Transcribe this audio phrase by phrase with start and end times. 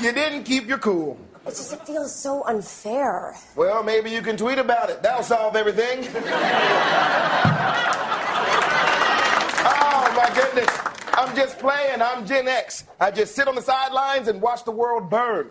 [0.00, 1.18] You didn't keep your cool.
[1.44, 3.34] It just it feels so unfair.
[3.56, 5.02] Well, maybe you can tweet about it.
[5.02, 6.00] That'll solve everything.
[9.64, 10.68] oh, my goodness.
[11.14, 12.00] I'm just playing.
[12.00, 12.84] I'm Gen X.
[13.00, 15.50] I just sit on the sidelines and watch the world burn.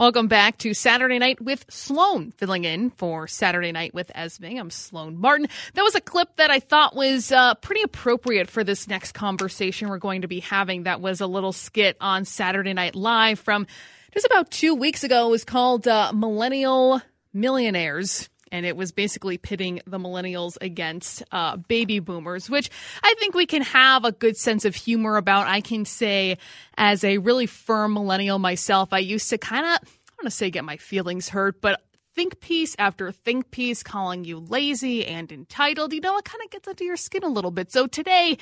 [0.00, 4.56] Welcome back to Saturday Night with Sloan, filling in for Saturday Night with Esme.
[4.56, 5.46] I'm Sloan Martin.
[5.74, 9.90] That was a clip that I thought was uh, pretty appropriate for this next conversation
[9.90, 10.84] we're going to be having.
[10.84, 13.66] That was a little skit on Saturday Night Live from
[14.14, 15.26] just about two weeks ago.
[15.26, 17.02] It was called uh, Millennial
[17.34, 22.70] Millionaires and it was basically pitting the millennials against uh, baby boomers, which
[23.02, 25.46] I think we can have a good sense of humor about.
[25.46, 26.38] I can say,
[26.76, 30.50] as a really firm millennial myself, I used to kind of, I want to say
[30.50, 31.82] get my feelings hurt, but
[32.14, 36.50] think piece after think piece calling you lazy and entitled, you know, it kind of
[36.50, 37.70] gets under your skin a little bit.
[37.72, 38.36] So today,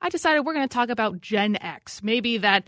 [0.00, 2.64] I decided we're going to talk about Gen X, maybe that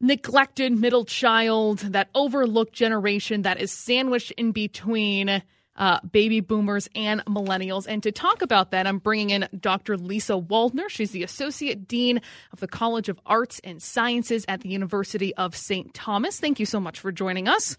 [0.00, 5.42] neglected middle child, that overlooked generation that is sandwiched in between
[5.76, 7.86] uh, baby boomers and millennials.
[7.88, 9.96] And to talk about that, I'm bringing in Dr.
[9.96, 10.88] Lisa Waldner.
[10.88, 12.20] She's the Associate Dean
[12.52, 15.92] of the College of Arts and Sciences at the University of St.
[15.94, 16.38] Thomas.
[16.40, 17.76] Thank you so much for joining us.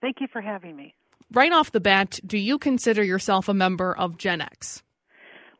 [0.00, 0.94] Thank you for having me.
[1.32, 4.82] Right off the bat, do you consider yourself a member of Gen X?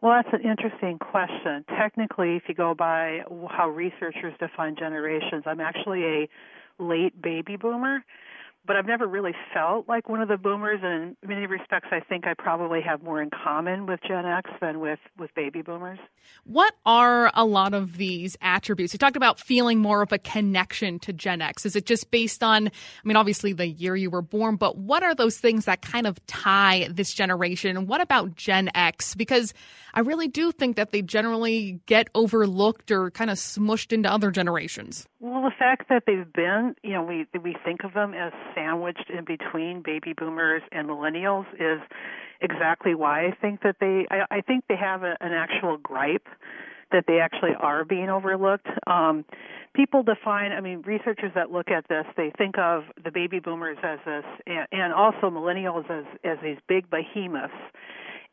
[0.00, 1.64] Well, that's an interesting question.
[1.68, 3.20] Technically, if you go by
[3.50, 6.28] how researchers define generations, I'm actually a
[6.78, 8.04] late baby boomer
[8.66, 12.00] but I've never really felt like one of the boomers and in many respects I
[12.00, 15.98] think I probably have more in common with Gen X than with with baby boomers.
[16.44, 18.92] What are a lot of these attributes?
[18.92, 21.64] You talked about feeling more of a connection to Gen X.
[21.64, 22.70] Is it just based on I
[23.04, 26.24] mean obviously the year you were born, but what are those things that kind of
[26.26, 27.76] tie this generation?
[27.76, 29.14] And what about Gen X?
[29.14, 29.54] Because
[29.94, 34.30] I really do think that they generally get overlooked or kind of smushed into other
[34.30, 35.06] generations.
[35.20, 39.10] Well, the fact that they've been, you know, we we think of them as sandwiched
[39.10, 41.80] in between baby boomers and millennials is
[42.40, 44.06] exactly why I think that they.
[44.10, 46.26] I, I think they have a, an actual gripe
[46.92, 48.68] that they actually are being overlooked.
[48.86, 49.24] Um,
[49.74, 53.76] people define, I mean, researchers that look at this, they think of the baby boomers
[53.82, 57.54] as this, and, and also millennials as as these big behemoths,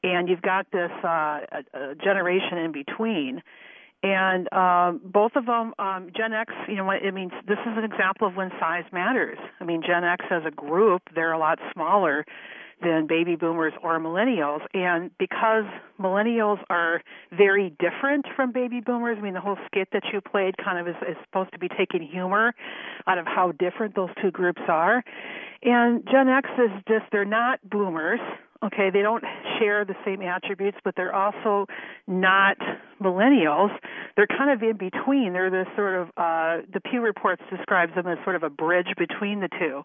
[0.03, 3.41] and you've got this uh, a, a generation in between
[4.03, 7.86] and um, both of them, um, Gen X, you know, it means this is an
[7.86, 9.38] example of when size matters.
[9.62, 12.25] I mean, Gen X as a group, they're a lot smaller
[12.81, 14.59] than baby boomers or millennials.
[14.74, 15.64] And because
[16.00, 20.56] millennials are very different from baby boomers, I mean, the whole skit that you played
[20.58, 22.53] kind of is, is supposed to be taking humor
[23.08, 25.02] out of how different those two groups are.
[25.62, 28.20] And Gen X is just, they're not boomers.
[28.64, 29.24] Okay, they don't
[29.59, 31.68] share the same attributes, but they're also
[32.08, 32.58] not
[33.03, 33.69] millennials.
[34.16, 35.34] They're kind of in between.
[35.34, 38.88] They're the sort of uh, the Pew Reports describes them as sort of a bridge
[38.97, 39.84] between the two,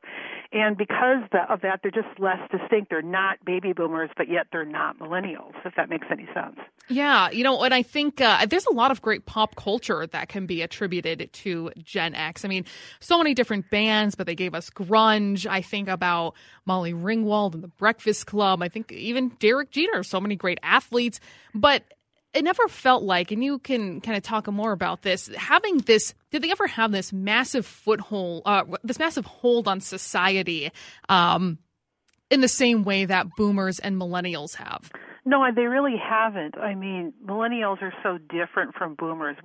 [0.52, 2.90] and because of that, they're just less distinct.
[2.90, 5.54] They're not baby boomers, but yet they're not millennials.
[5.64, 6.56] If that makes any sense.
[6.88, 10.28] Yeah, you know, and I think uh, there's a lot of great pop culture that
[10.28, 12.44] can be attributed to Gen X.
[12.44, 12.64] I mean,
[13.00, 15.46] so many different bands, but they gave us grunge.
[15.46, 18.62] I think about Molly Ringwald and the Breakfast Club.
[18.62, 20.02] I think even Derek Jeter.
[20.02, 21.20] So many great athletes,
[21.54, 21.82] but
[22.38, 26.14] it never felt like, and you can kind of talk more about this, having this,
[26.30, 30.70] did they ever have this massive foothold, uh, this massive hold on society
[31.08, 31.58] um,
[32.30, 34.88] in the same way that boomers and millennials have?
[35.24, 36.56] No, they really haven't.
[36.56, 39.36] I mean, millennials are so different from boomers,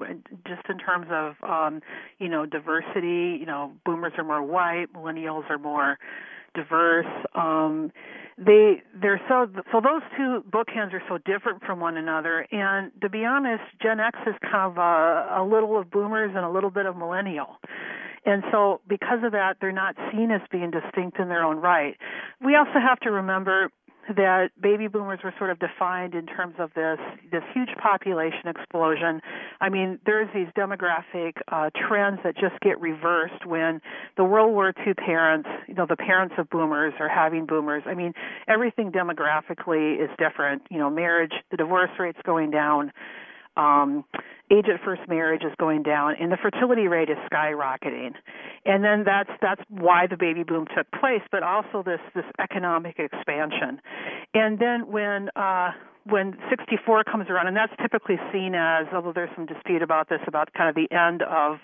[0.47, 1.81] just in terms of, um,
[2.19, 3.37] you know, diversity.
[3.39, 5.97] You know, boomers are more white, millennials are more
[6.53, 7.07] diverse.
[7.35, 7.91] Um,
[8.37, 12.47] they they're so so those two bookends are so different from one another.
[12.51, 16.43] And to be honest, Gen X is kind of a, a little of boomers and
[16.43, 17.57] a little bit of millennial.
[18.25, 21.97] And so, because of that, they're not seen as being distinct in their own right.
[22.43, 23.69] We also have to remember
[24.09, 26.99] that baby boomers were sort of defined in terms of this
[27.31, 29.21] this huge population explosion.
[29.61, 33.81] I mean, there's these demographic uh, trends that just get reversed when
[34.17, 37.83] the World War II parents, you know, the parents of boomers are having boomers.
[37.85, 38.13] I mean,
[38.47, 40.63] everything demographically is different.
[40.69, 42.91] You know, marriage, the divorce rate's going down.
[43.57, 44.03] Um,
[44.51, 48.13] age at first marriage is going down, and the fertility rate is skyrocketing.
[48.65, 52.99] And then that's that's why the baby boom took place, but also this this economic
[52.99, 53.81] expansion.
[54.33, 55.71] And then when uh,
[56.05, 60.19] when 64 comes around, and that's typically seen as, although there's some dispute about this,
[60.27, 61.59] about kind of the end of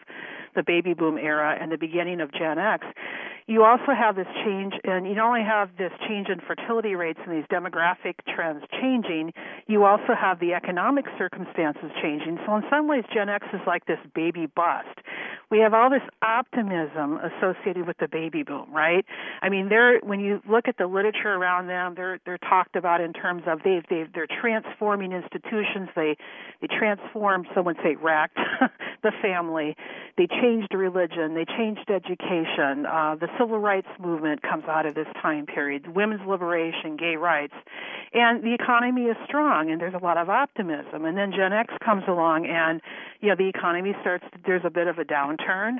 [0.55, 2.85] the baby boom era and the beginning of Gen X,
[3.49, 7.17] you also have this change, and you not only have this change in fertility rates
[7.25, 9.33] and these demographic trends changing,
[9.65, 12.37] you also have the economic circumstances changing.
[12.45, 15.01] So in some ways, Gen X is like this baby bust.
[15.51, 19.03] We have all this optimism associated with the baby boom, right?
[19.41, 23.01] I mean, they're when you look at the literature around them, they're they're talked about
[23.01, 25.89] in terms of they've they they're transforming institutions.
[25.95, 26.17] They
[26.61, 28.37] they transformed, some would say, wrecked
[29.03, 29.75] the family.
[30.17, 31.33] They changed religion.
[31.33, 32.85] They changed education.
[32.85, 37.53] Uh, the civil rights movement comes out of this time period, women's liberation, gay rights,
[38.13, 41.05] and the economy is strong and there's a lot of optimism.
[41.05, 42.81] And then Gen X comes along and
[43.21, 44.25] you know the economy starts.
[44.45, 45.05] There's a bit of a
[45.39, 45.77] downturn.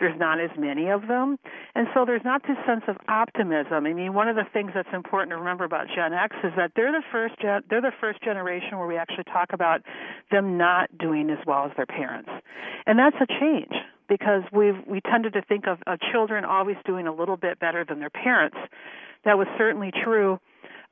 [0.00, 1.38] There's not as many of them,
[1.74, 3.86] and so there's not this sense of optimism.
[3.86, 6.72] I mean, one of the things that's important to remember about Gen X is that
[6.76, 9.82] they're the first gen, they're the first generation where we actually talk about
[10.30, 12.30] them not doing as well as their parents,
[12.86, 13.72] and that's a change
[14.08, 17.84] because we've we tended to think of, of children always doing a little bit better
[17.84, 18.56] than their parents.
[19.24, 20.40] That was certainly true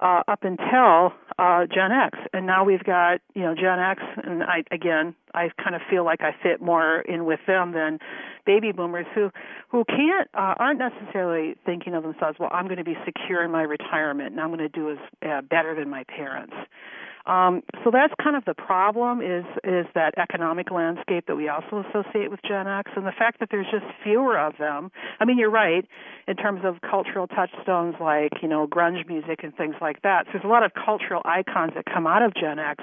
[0.01, 4.43] uh, up until uh, Gen X, and now we've got you know Gen X, and
[4.43, 7.99] I again I kind of feel like I fit more in with them than
[8.47, 9.31] baby boomers who
[9.69, 12.39] who can't uh, aren't necessarily thinking of themselves.
[12.39, 14.99] Well, I'm going to be secure in my retirement, and I'm going to do as
[15.27, 16.55] uh, better than my parents.
[17.31, 21.85] Um, so that's kind of the problem is is that economic landscape that we also
[21.89, 24.91] associate with Gen X, and the fact that there's just fewer of them.
[25.21, 25.87] I mean, you're right
[26.27, 30.27] in terms of cultural touchstones like you know grunge music and things like that.
[30.27, 32.83] So there's a lot of cultural icons that come out of Gen X,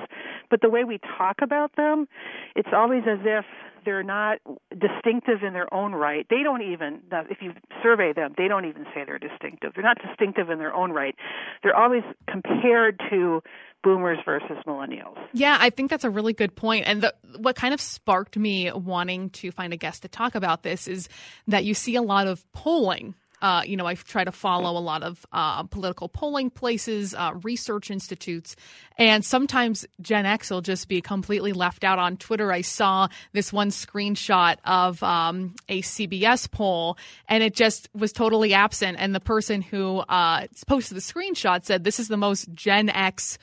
[0.49, 2.07] but the way we talk about them,
[2.55, 3.43] it's always as if
[3.87, 4.39] they're not
[4.71, 6.27] distinctive in their own right.
[6.29, 6.99] They don't even,
[7.29, 9.71] if you survey them, they don't even say they're distinctive.
[9.73, 11.15] They're not distinctive in their own right.
[11.63, 13.41] They're always compared to
[13.87, 15.17] boomers versus millennials.
[15.31, 16.85] Yeah, I think that's a really good point.
[16.87, 20.63] And the, what kind of sparked me wanting to find a guest to talk about
[20.63, 21.07] this is
[21.47, 24.81] that you see a lot of polling uh, you know, I try to follow a
[24.81, 28.55] lot of uh, political polling places, uh, research institutes,
[28.97, 32.51] and sometimes Gen X will just be completely left out on Twitter.
[32.51, 36.97] I saw this one screenshot of um, a CBS poll,
[37.29, 38.97] and it just was totally absent.
[38.99, 43.37] And the person who uh, posted the screenshot said, "This is the most Gen X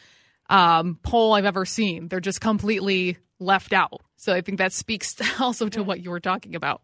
[0.51, 2.09] um, poll I've ever seen.
[2.09, 6.21] They're just completely left out." So I think that speaks also to what you were
[6.21, 6.83] talking about.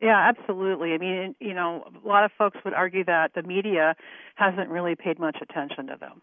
[0.00, 0.92] Yeah, absolutely.
[0.92, 3.96] I mean, you know, a lot of folks would argue that the media
[4.36, 6.22] hasn't really paid much attention to them.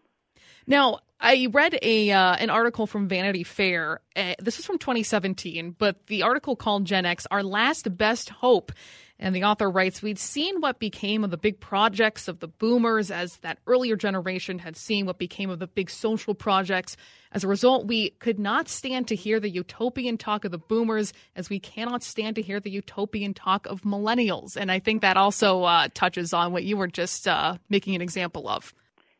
[0.66, 4.00] Now, I read a uh, an article from Vanity Fair.
[4.14, 8.72] Uh, this was from 2017, but the article called Gen X Our Last Best Hope.
[9.18, 13.10] And the author writes, We'd seen what became of the big projects of the boomers
[13.10, 16.98] as that earlier generation had seen what became of the big social projects.
[17.32, 21.14] As a result, we could not stand to hear the utopian talk of the boomers
[21.34, 24.54] as we cannot stand to hear the utopian talk of millennials.
[24.54, 28.02] And I think that also uh, touches on what you were just uh, making an
[28.02, 28.74] example of.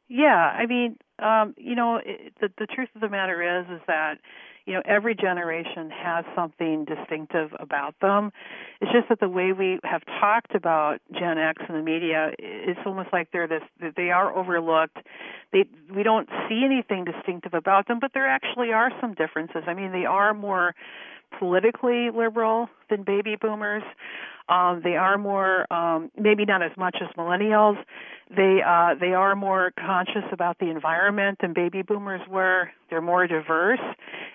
[0.09, 3.81] Yeah, I mean, um, you know, it, the the truth of the matter is is
[3.87, 4.19] that
[4.67, 8.33] you know every generation has something distinctive about them.
[8.81, 12.81] It's just that the way we have talked about Gen X in the media, it's
[12.85, 13.63] almost like they're this
[13.97, 14.99] they are overlooked.
[15.53, 19.63] They we don't see anything distinctive about them, but there actually are some differences.
[19.67, 20.75] I mean, they are more
[21.39, 23.83] politically liberal than baby boomers.
[24.49, 27.77] Um, they are more, um, maybe not as much as millennials.
[28.29, 32.71] They uh, they are more conscious about the environment than baby boomers were.
[32.91, 33.81] They're more diverse,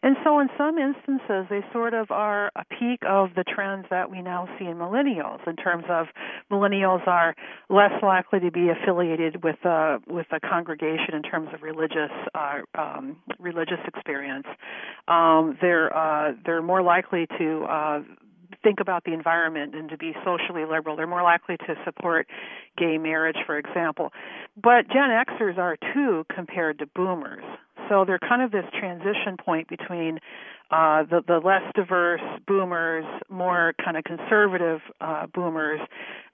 [0.01, 4.09] and so in some instances, they sort of are a peak of the trends that
[4.09, 5.45] we now see in millennials.
[5.45, 6.07] In terms of
[6.49, 7.35] millennials are
[7.69, 12.59] less likely to be affiliated with uh, with a congregation in terms of religious uh,
[12.75, 14.47] um, religious experience.
[15.09, 17.99] Um, they're uh, they're more likely to uh,
[18.63, 20.95] think about the environment and to be socially liberal.
[20.95, 22.27] They're more likely to support
[22.77, 24.11] gay marriage, for example.
[24.61, 27.43] But Gen Xers are too compared to boomers.
[27.89, 30.19] So they're kind of this transition point between
[30.71, 35.81] uh, the the less diverse boomers, more kind of conservative uh, boomers,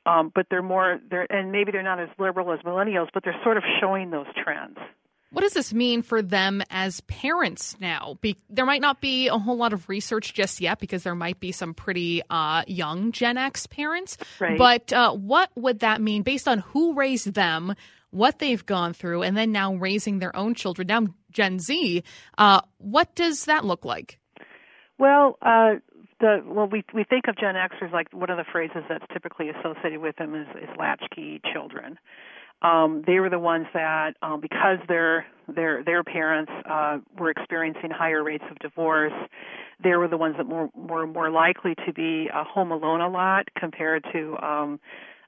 [0.06, 3.40] um, but they're more they're and maybe they're not as liberal as millennials, but they're
[3.44, 4.78] sort of showing those trends.
[5.32, 8.18] What does this mean for them as parents now?
[8.22, 11.40] Be- there might not be a whole lot of research just yet because there might
[11.40, 14.18] be some pretty uh, young Gen X parents.
[14.40, 14.58] Right.
[14.58, 17.76] But uh, what would that mean based on who raised them,
[18.12, 22.04] what they've gone through, and then now raising their own children, now Gen Z?
[22.38, 24.20] Uh, what does that look like?
[24.98, 25.76] Well, uh,
[26.20, 29.50] the well, we we think of Gen Xers like one of the phrases that's typically
[29.50, 32.00] associated with them is, is latchkey children.
[32.62, 37.92] Um, they were the ones that, um, because their their their parents uh, were experiencing
[37.92, 39.14] higher rates of divorce,
[39.84, 43.10] they were the ones that were more more likely to be uh, home alone a
[43.10, 44.80] lot compared to um,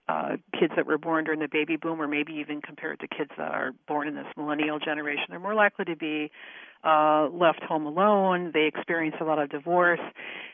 [0.09, 3.29] uh, kids that were born during the baby boom, or maybe even compared to kids
[3.37, 5.25] that are born in this millennial generation.
[5.29, 6.31] They're more likely to be
[6.83, 8.51] uh, left home alone.
[8.53, 9.99] They experience a lot of divorce,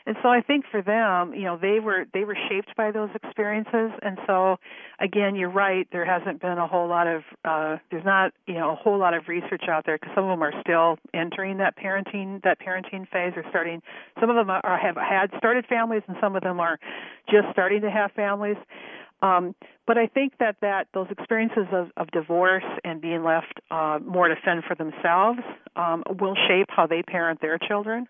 [0.08, 3.10] and so I think for them, you know, they were they were shaped by those
[3.16, 3.92] experiences.
[4.02, 4.58] And so,
[5.00, 5.88] again, you're right.
[5.92, 9.14] There hasn't been a whole lot of uh, there's not you know a whole lot
[9.14, 13.08] of research out there because some of them are still entering that parenting that parenting
[13.08, 13.82] phase or starting.
[14.20, 16.78] Some of them are have had started families, and some of them are
[17.30, 18.58] just starting to have families.
[19.22, 19.56] Um,
[19.88, 24.28] but I think that that those experiences of, of divorce and being left uh, more
[24.28, 25.40] to fend for themselves
[25.76, 28.08] um, will shape how they parent their children.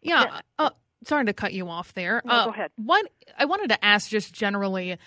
[0.00, 0.40] Yeah.
[0.58, 0.70] Uh,
[1.04, 2.22] sorry to cut you off there.
[2.24, 2.70] No, uh, go ahead.
[2.76, 3.06] What
[3.38, 4.98] I wanted to ask, just generally,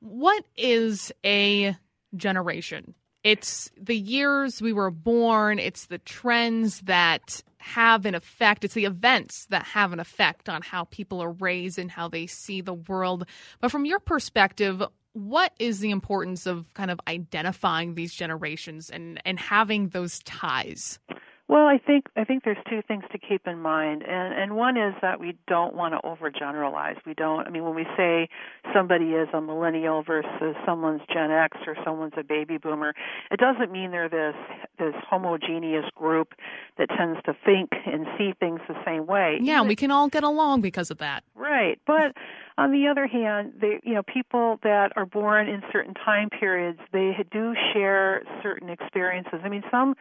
[0.00, 1.76] what is a
[2.14, 2.94] generation?
[3.26, 5.58] It's the years we were born.
[5.58, 8.62] It's the trends that have an effect.
[8.62, 12.28] It's the events that have an effect on how people are raised and how they
[12.28, 13.26] see the world.
[13.60, 14.80] But from your perspective,
[15.12, 21.00] what is the importance of kind of identifying these generations and, and having those ties?
[21.48, 24.76] Well, I think I think there's two things to keep in mind, and and one
[24.76, 26.96] is that we don't want to overgeneralize.
[27.06, 27.46] We don't.
[27.46, 28.28] I mean, when we say
[28.74, 32.94] somebody is a millennial versus someone's Gen X or someone's a baby boomer,
[33.30, 34.34] it doesn't mean they're this
[34.80, 36.34] this homogeneous group
[36.78, 39.38] that tends to think and see things the same way.
[39.40, 41.22] Yeah, we can all get along because of that.
[41.36, 42.16] Right, but
[42.58, 46.78] on the other hand, they you know people that are born in certain time periods
[46.90, 49.40] they do share certain experiences.
[49.44, 49.94] I mean, some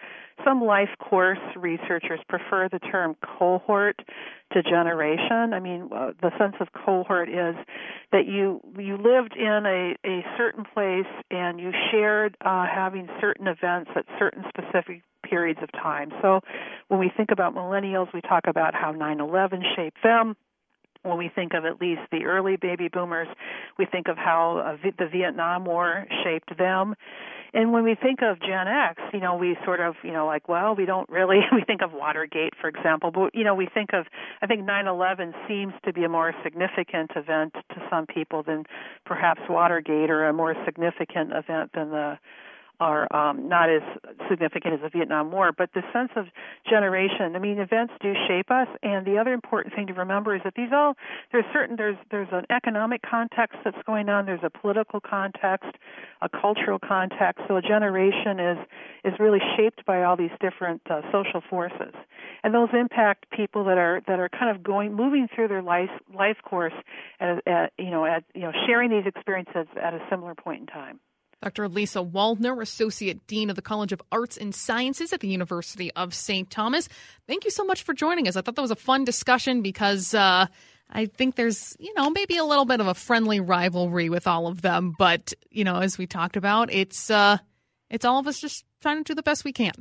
[0.45, 3.99] some life course researchers prefer the term cohort
[4.53, 5.53] to generation.
[5.53, 7.55] I mean, the sense of cohort is
[8.13, 13.47] that you you lived in a a certain place and you shared uh, having certain
[13.47, 16.11] events at certain specific periods of time.
[16.21, 16.39] So
[16.87, 20.37] when we think about millennials, we talk about how 9/11 shaped them
[21.05, 23.27] when we think of at least the early baby boomers,
[23.77, 26.95] we think of how uh, the Vietnam War shaped them.
[27.53, 30.49] And when we think of Gen X, you know, we sort of, you know, like,
[30.49, 33.91] well, we don't really, we think of Watergate, for example, but, you know, we think
[33.93, 34.07] of,
[34.41, 38.65] I think 9 11 seems to be a more significant event to some people than
[39.05, 42.17] perhaps Watergate or a more significant event than the
[42.79, 43.81] are um, not as
[44.29, 46.25] significant as the Vietnam War, but the sense of
[46.69, 47.35] generation.
[47.35, 50.55] I mean, events do shape us, and the other important thing to remember is that
[50.55, 50.95] these all
[51.31, 55.71] there's certain there's there's an economic context that's going on, there's a political context,
[56.21, 57.41] a cultural context.
[57.47, 58.57] So a generation is
[59.03, 61.93] is really shaped by all these different uh, social forces,
[62.43, 65.89] and those impact people that are that are kind of going moving through their life
[66.13, 66.73] life course
[67.19, 70.67] at, at you know at you know sharing these experiences at a similar point in
[70.67, 70.99] time.
[71.41, 71.67] Dr.
[71.67, 76.13] Lisa Waldner, Associate Dean of the College of Arts and Sciences at the University of
[76.13, 76.49] St.
[76.49, 76.89] Thomas.
[77.27, 78.35] Thank you so much for joining us.
[78.35, 80.47] I thought that was a fun discussion because uh,
[80.89, 84.47] I think there's, you know, maybe a little bit of a friendly rivalry with all
[84.47, 84.95] of them.
[84.97, 87.37] But, you know, as we talked about, it's uh,
[87.89, 89.73] it's all of us just trying to do the best we can.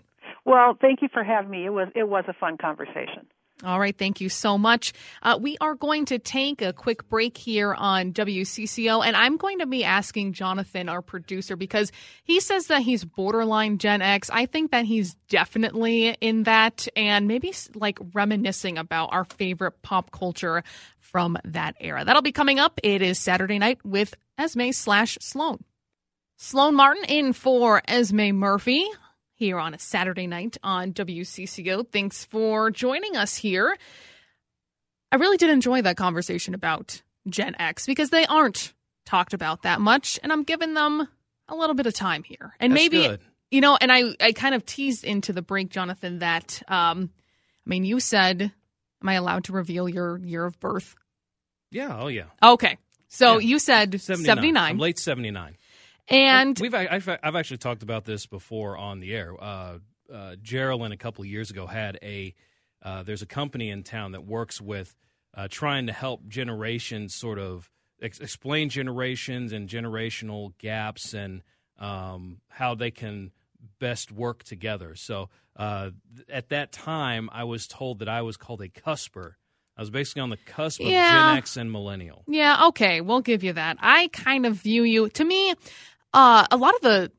[0.45, 1.67] Well, thank you for having me.
[1.67, 3.27] It was it was a fun conversation.
[3.65, 4.93] All right, thank you so much.
[5.23, 9.61] Uh, we are going to take a quick break here on WCCO, and I'm going
[9.61, 11.91] to be asking Jonathan, our producer, because
[12.25, 14.29] he says that he's borderline Gen X.
[14.31, 20.11] I think that he's definitely in that, and maybe like reminiscing about our favorite pop
[20.11, 20.63] culture
[20.99, 22.05] from that era.
[22.05, 22.79] That'll be coming up.
[22.83, 25.65] It is Saturday night with Esme slash Sloan.
[26.37, 28.87] Sloan Martin in for Esme Murphy
[29.35, 31.87] here on a Saturday night on WCCO.
[31.91, 33.77] Thanks for joining us here.
[35.13, 38.73] I really did enjoy that conversation about Gen X because they aren't
[39.07, 41.09] talked about that much, and I'm giving them
[41.49, 42.55] a little bit of time here.
[42.59, 43.21] And That's maybe, good.
[43.51, 47.11] you know, and I, I kind of teased into the break, Jonathan, that, um,
[47.67, 48.41] I mean, you said,
[49.03, 50.95] am I allowed to reveal your year of birth?
[51.71, 52.27] Yeah, oh yeah.
[52.43, 52.79] Okay.
[53.09, 53.47] So Yeah.
[53.49, 54.25] you said 79.
[54.27, 54.71] 79.
[54.71, 55.57] I'm late 79.
[56.09, 59.35] And We've I've, I've actually talked about this before on the air.
[59.41, 59.79] Uh,
[60.13, 62.35] uh, Geraldine a couple of years ago had a
[62.83, 64.95] uh, there's a company in town that works with
[65.35, 67.71] uh, trying to help generations sort of
[68.03, 71.43] ex- explain generations and generational gaps and
[71.79, 73.33] um, how they can
[73.79, 74.95] best work together.
[74.95, 79.37] So uh, th- at that time, I was told that I was called a cusper.
[79.77, 81.31] I was basically on the cusp of Yeah.
[81.31, 82.23] Gen X and millennial.
[82.29, 83.79] Yeah, okay, we'll give you that.
[83.81, 85.55] I kind of view you to me,
[86.15, 87.13] uh, a lot of the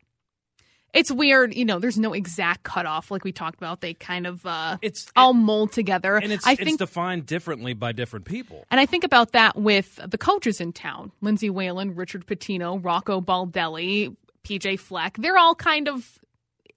[0.94, 1.80] It's weird, you know.
[1.80, 3.82] There's no exact cutoff like we talked about.
[3.82, 6.16] They kind of uh, It's all mold together.
[6.16, 8.66] and it's I it's think defined differently by different people.
[8.72, 13.20] And I think about that with the coaches in town Lindsay Whalen, Richard Pitino, Rocco
[13.22, 15.18] Baldelli, PJ Fleck.
[15.18, 16.18] They're all kind of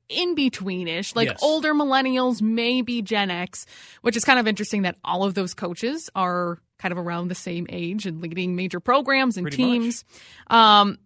[0.08, 1.38] in betweenish, like Yes.
[1.42, 3.66] older millennials, maybe Gen X,
[4.00, 7.34] which is kind of interesting that all of those coaches are kind of around the
[7.34, 10.04] same age and leading major programs and Pretty teams.
[10.48, 10.98] Um,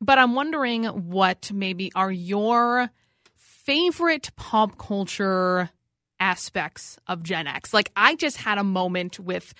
[0.00, 2.90] but I'm wondering what maybe are your
[3.36, 5.70] favorite pop culture
[6.20, 7.72] aspects of Gen X.
[7.74, 9.54] Like I just had a moment with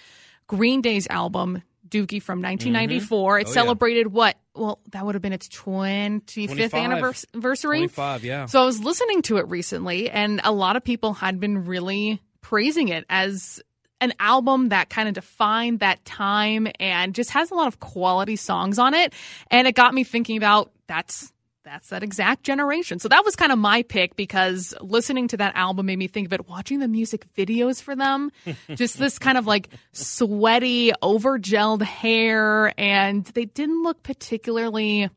[0.46, 3.32] Green Day's album Dookie from 1994.
[3.34, 3.40] Mm-hmm.
[3.40, 3.54] It Oh, yeah.
[3.54, 4.36] celebrated what?
[4.54, 6.74] Well, that would have been its 25th 25.
[6.74, 7.78] anniversary.
[7.78, 8.46] 25, yeah.
[8.46, 12.20] So I was listening to it recently, and a lot of people had been really
[12.40, 13.60] praising it as
[14.04, 18.36] an album that kind of defined that time and just has a lot of quality
[18.36, 19.12] songs on it.
[19.50, 21.32] And it got me thinking about that's
[21.64, 22.98] that's that exact generation.
[22.98, 26.26] So that was kind of my pick because listening to that album made me think
[26.26, 28.30] of it watching the music videos for them.
[28.74, 35.08] just this kind of like sweaty, over gelled hair, and they didn't look particularly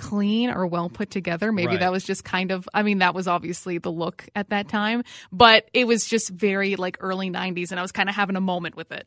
[0.00, 1.52] clean or well put together.
[1.52, 1.80] Maybe Right.
[1.80, 5.04] that was just kind of, I mean, that was obviously the look at that time,
[5.30, 8.40] but it was just very like early 90s, and I was kind of having a
[8.40, 9.06] moment with it.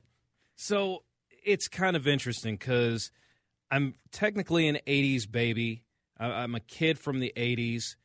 [0.55, 1.03] So
[1.43, 3.12] it's kind of interesting because
[3.71, 5.83] I'm technically an '80s baby.
[6.19, 7.95] I, I'm a kid from the '80s,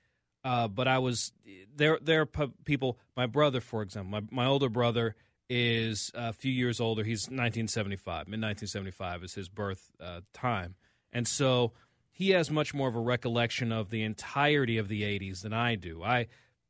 [0.45, 1.33] uh, but I was
[1.76, 1.99] there.
[2.02, 2.99] There are people.
[3.16, 5.14] My brother, for example, my my older brother
[5.50, 7.04] is a few years older.
[7.04, 10.75] He's 1975, mid 1975 is his birth uh, time,
[11.12, 11.73] and so
[12.18, 15.76] he has much more of a recollection of the entirety of the '80s than I
[15.76, 16.02] do.
[16.02, 16.26] I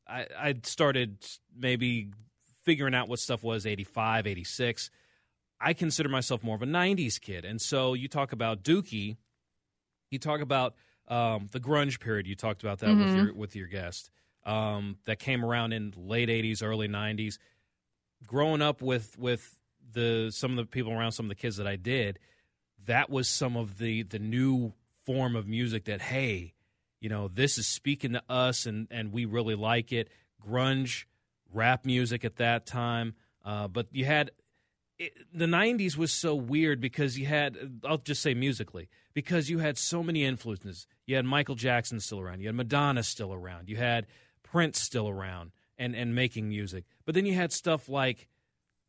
[0.06, 1.24] I, I started
[1.56, 2.10] maybe
[2.64, 4.90] figuring out what stuff was 85, 86.
[5.58, 7.46] I consider myself more of a 90s kid.
[7.46, 9.16] And so you talk about Dookie,
[10.10, 10.74] you talk about
[11.08, 12.26] um, the grunge period.
[12.26, 14.10] You talked about that with your with your guest
[14.44, 17.38] um, that came around in late 80s, early 90s.
[18.26, 19.56] Growing up with with
[19.92, 22.18] the some of the people around, some of the kids that I did,
[22.84, 24.74] that was some of the the new
[25.09, 26.53] form of music that hey,
[27.01, 30.09] you know, this is speaking to us and and we really like it.
[30.47, 31.05] Grunge,
[31.51, 34.31] rap music at that time, uh, but you had
[34.99, 39.59] it, the 90s was so weird because you had I'll just say musically because you
[39.61, 40.87] had so many influences.
[41.07, 44.07] You had Michael Jackson still around, you had Madonna still around, you had
[44.42, 46.85] Prince still around and and making music.
[47.07, 48.29] But then you had stuff like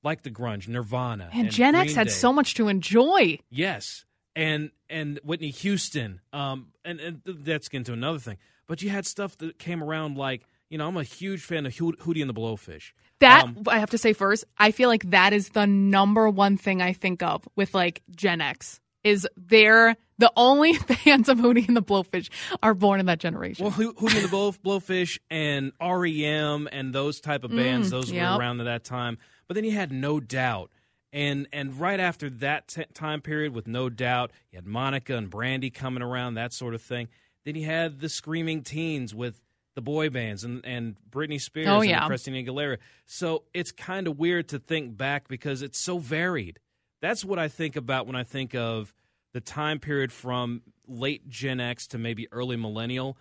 [0.04, 2.14] like the grunge, Nirvana, And, Gen X had Day.
[2.14, 3.40] so much to enjoy.
[3.50, 8.38] Yes, and and Whitney Houston, um, and and that's getting to another thing.
[8.68, 11.76] But you had stuff that came around like you know I'm a huge fan of
[11.76, 12.92] Hoot- Hootie and the Blowfish.
[13.20, 16.56] That Um, I have to say first, I feel like that is the number one
[16.58, 21.68] thing I think of with like Gen X is they're the only fans of Hootie
[21.68, 22.30] and the Blowfish
[22.63, 23.63] are born in that generation.
[23.65, 28.10] Well, Ho- Hootie and the Blow, Blowfish and REM and those type of bands, those
[28.12, 28.32] Mm, yep.
[28.34, 29.18] were around at that time.
[29.48, 30.72] But then you had No Doubt,
[31.12, 35.30] and and right after that t- time period with No Doubt, you had Monica and
[35.30, 37.08] Brandy coming around, that sort of thing.
[37.45, 39.41] Then you had the Screaming Teens with
[39.76, 42.08] the boy bands and, and Britney Spears Oh, and.
[42.08, 42.78] Christina Aguilera.
[43.06, 46.60] So it's kind of weird to think back because it's so varied.
[47.02, 48.93] That's what I think about when I think of
[49.34, 53.17] the time period from late Gen X to maybe early millennial.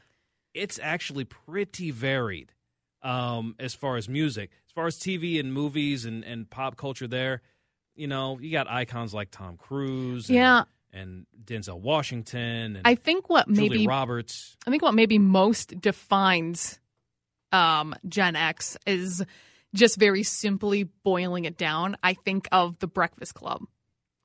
[0.53, 2.53] It's actually pretty varied
[3.03, 4.51] um, as far as music.
[4.69, 7.43] As far as TV and movies and, and pop culture, there,
[7.99, 10.65] you know, you got icons like Tom Cruise and, Yeah.
[10.93, 14.57] and Denzel Washington and I think what Julia maybe Roberts.
[14.67, 16.79] I think what maybe most defines
[17.53, 19.25] um, Gen X is
[19.75, 21.97] just very simply boiling it down.
[22.03, 23.63] I think of the Breakfast Club.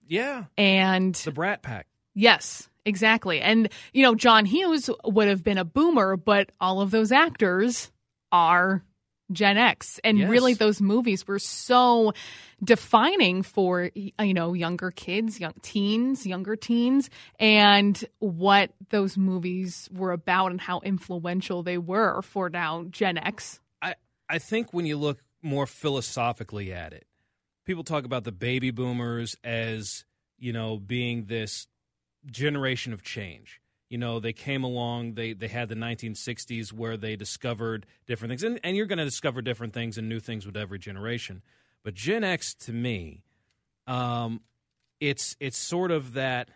[0.07, 1.87] Yeah, And the Brat Pack.
[2.13, 3.39] yes, exactly.
[3.41, 7.89] And, you know, John Hughes would have been a boomer, but all of those actors
[8.31, 8.83] are
[9.31, 9.99] Gen X.
[10.03, 10.29] And Yes.
[10.29, 12.13] really, those movies were so
[12.63, 17.09] defining for, uh, you know, younger kids, young teens, younger teens,
[17.39, 23.59] and what those movies were about and how influential they were for now Gen X.
[23.81, 23.95] I,
[24.29, 27.05] I think when you look more philosophically at it,
[27.65, 30.05] people talk about the baby boomers as,
[30.37, 31.67] you know, being this
[32.25, 33.59] generation of change.
[33.93, 38.41] You know, they came along, they, they had the 1960s where they discovered different things.
[38.41, 41.43] And, and you're going to discover different things and new things with every generation.
[41.83, 43.21] But Gen X, to me,
[43.85, 44.41] um,
[44.99, 46.49] it's it's sort of that,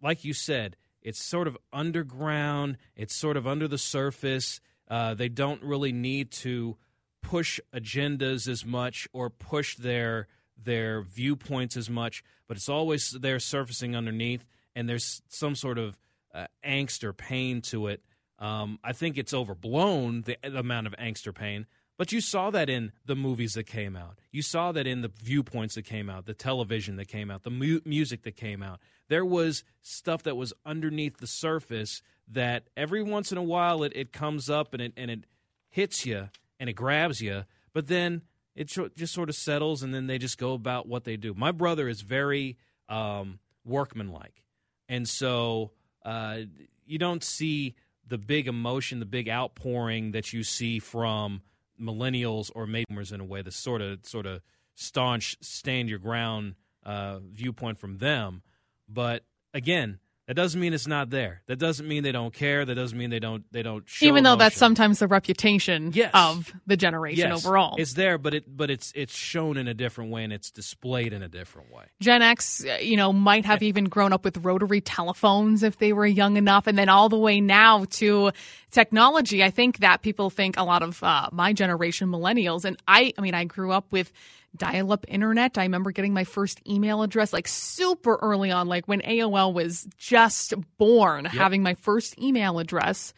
[0.00, 2.78] like you said, it's sort of underground.
[2.96, 4.58] It's sort of under the surface.
[4.88, 6.78] Uh, they don't really need to
[7.20, 13.38] push agendas as much or push their their viewpoints as much, but it's always there
[13.38, 15.98] surfacing underneath, and there's some sort of
[16.34, 18.02] uh, angst or pain to it
[18.38, 21.66] Um, I think it's overblown the, the amount of angst or pain,
[21.96, 24.18] but you saw that in the movies that came out.
[24.32, 27.50] You saw that in the viewpoints that came out, the television that came out, the
[27.50, 28.80] mu- music that came out.
[29.08, 33.92] There was stuff that was underneath the surface that every once in a while it,
[33.94, 35.24] it comes up and it and it
[35.68, 38.22] hits you and it grabs you, but then
[38.56, 38.66] it
[38.96, 41.32] just sort of settles and then they just go about what they do.
[41.34, 42.56] My brother is very
[42.88, 44.42] um, workmanlike,
[44.88, 45.70] and so
[46.04, 46.38] uh,
[46.84, 47.74] you don't see
[48.06, 51.42] the big emotion, the big outpouring that you see from
[51.80, 54.42] millennials or boomers in a way, the sort of sort of
[54.74, 58.42] staunch, stand your ground uh, viewpoint from them.
[58.88, 59.98] But again,
[60.32, 61.42] that doesn't mean it's not there.
[61.46, 62.64] That doesn't mean they don't care.
[62.64, 64.38] That doesn't mean they don't they don't show Even though emotion.
[64.38, 66.10] that's sometimes the reputation Yes.
[66.14, 67.76] of the generation yes, overall.
[67.78, 71.12] It's there, but it but it's it's shown in a different way and it's displayed
[71.12, 71.84] in a different way.
[72.00, 76.06] Gen X, you know, might have even grown up with rotary telephones if they were
[76.06, 78.32] young enough, and then all the way now to
[78.70, 79.44] technology.
[79.44, 83.12] I think that people think a lot of uh, my generation, millennials, and I.
[83.18, 84.12] I mean, I grew up with
[84.56, 85.58] dial-up internet.
[85.58, 89.88] I remember getting my first email address like super early on, like when AOL was
[89.96, 91.24] just born.
[91.24, 93.14] Having my first email address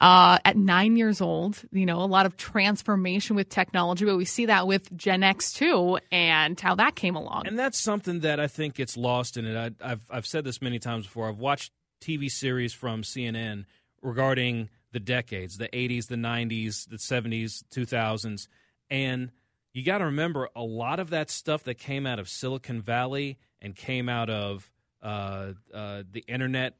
[0.00, 1.62] uh, at nine years old.
[1.72, 5.52] You know, a lot of transformation with technology, but we see that with Gen X
[5.52, 7.46] too, and how that came along.
[7.46, 9.56] And that's something that I think gets lost in it.
[9.56, 11.28] I, I've I've said this many times before.
[11.28, 13.64] I've watched TV series from CNN
[14.02, 18.48] regarding the decades, the 80s, the 90s, the 70s, 2000s,
[18.88, 19.30] and
[19.72, 23.38] you got to remember a lot of that stuff that came out of Silicon Valley
[23.60, 24.70] and came out of
[25.02, 26.74] uh, uh, the internet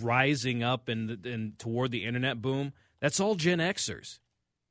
[0.00, 2.72] rising up and and toward the internet boom.
[3.00, 4.18] That's all Gen Xers.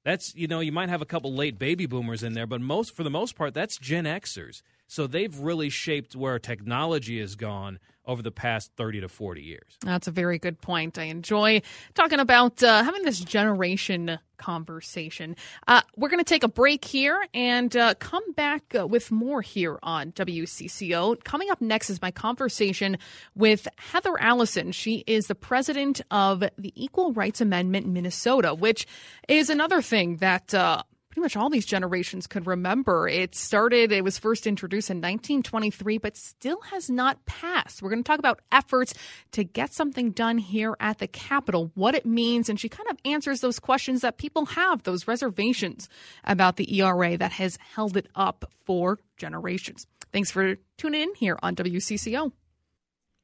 [0.04, 2.96] That's you know you might have a couple late baby boomers in there, but most
[2.96, 4.62] for the most part that's Gen Xers.
[4.88, 9.78] So they've really shaped where technology has gone over the past 30 to 40 years.
[9.82, 10.98] That's a very good point.
[10.98, 11.62] I enjoy
[11.94, 15.36] talking about uh, having this generation conversation.
[15.68, 19.42] Uh, we're going to take a break here and uh, come back uh, with more
[19.42, 21.22] here on WCCO.
[21.24, 22.98] Coming up next is my conversation
[23.36, 24.72] with Heather Allison.
[24.72, 28.88] She is the president of the Equal Rights Amendment Minnesota, which
[29.28, 30.84] is another thing that uh,
[31.18, 33.08] pretty much all these generations could remember.
[33.08, 37.82] It started, it was first introduced in 1923, but still has not passed.
[37.82, 38.94] We're going to talk about efforts
[39.32, 42.98] to get something done here at the Capitol, what it means, and she kind of
[43.04, 45.90] answers those questions that people have, those reservations
[46.24, 49.88] about the ERA that has held it up for generations.
[50.14, 52.32] Thanks for tuning in here on WCCO.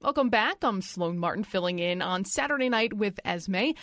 [0.01, 0.63] Welcome back.
[0.63, 3.73] I'm Sloan Martin filling in on Saturday night with Esme.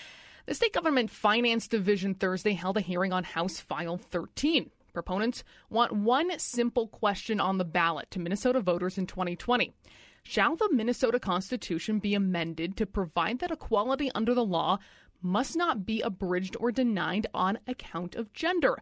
[0.46, 4.70] The State Government Finance Division Thursday held a hearing on House File 13.
[4.92, 9.74] Proponents want one simple question on the ballot to Minnesota voters in 2020.
[10.22, 14.79] Shall the Minnesota Constitution be amended to provide that equality under the law
[15.22, 18.79] must not be abridged or denied on account of gender?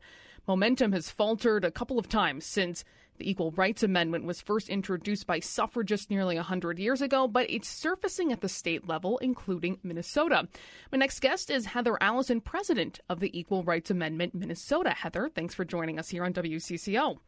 [0.46, 2.84] Momentum has faltered a couple of times since
[3.18, 7.68] the Equal Rights Amendment was first introduced by suffragists nearly 100 years ago, but it's
[7.68, 10.48] surfacing at the state level, including Minnesota.
[10.92, 14.90] My next guest is Heather Allison, president of the Equal Rights Amendment Minnesota.
[14.90, 17.18] Heather, thanks for joining us here on WCCO.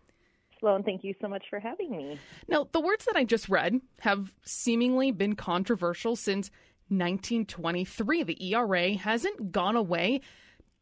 [0.61, 2.19] Sloan, thank you so much for having me.
[2.47, 6.51] Now, the words that I just read have seemingly been controversial since
[6.89, 8.25] 1923.
[8.25, 10.21] The ERA hasn't gone away.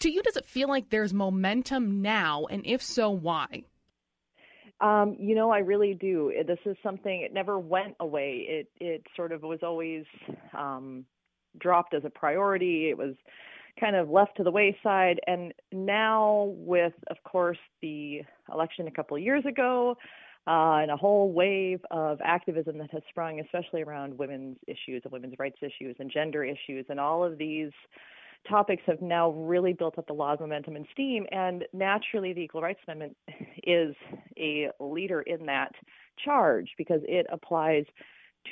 [0.01, 2.47] To you, does it feel like there's momentum now?
[2.51, 3.65] And if so, why?
[4.81, 6.33] Um, you know, I really do.
[6.47, 8.47] This is something it never went away.
[8.49, 10.05] It it sort of was always
[10.57, 11.05] um,
[11.59, 12.89] dropped as a priority.
[12.89, 13.15] It was
[13.81, 19.17] kind of left to the wayside, and now with, of course, the election a couple
[19.17, 19.97] of years ago,
[20.47, 25.13] uh, and a whole wave of activism that has sprung, especially around women's issues and
[25.13, 27.71] women's rights issues and gender issues, and all of these
[28.49, 31.27] topics have now really built up the law's momentum and steam.
[31.31, 33.17] And naturally, the Equal Rights Amendment
[33.63, 33.95] is
[34.39, 35.73] a leader in that
[36.25, 37.85] charge because it applies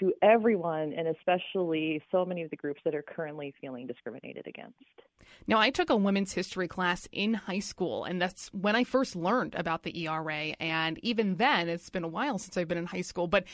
[0.00, 4.74] to everyone and especially so many of the groups that are currently feeling discriminated against.
[5.46, 9.16] Now, I took a women's history class in high school, and that's when I first
[9.16, 10.54] learned about the ERA.
[10.60, 13.44] And even then, it's been a while since I've been in high school, but